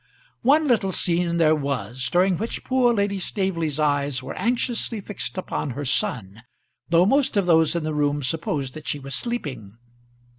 [0.41, 5.69] One little scene there was, during which poor Lady Staveley's eyes were anxiously fixed upon
[5.77, 6.41] her son,
[6.89, 9.77] though most of those in the room supposed that she was sleeping.